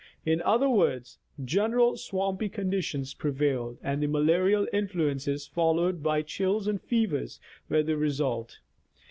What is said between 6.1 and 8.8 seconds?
chills and fevers were the result.